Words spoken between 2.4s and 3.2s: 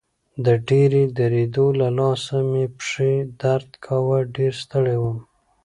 مې پښې